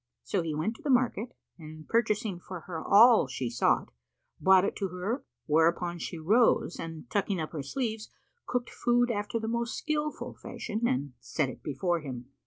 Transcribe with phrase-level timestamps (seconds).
[0.23, 3.91] So he went to the market and purchasing for her all she sought,
[4.39, 8.09] brought it to her, whereupon she rose and tucking up her sleeves,
[8.47, 12.31] cooked food after the most skilful fashion, and set it before him.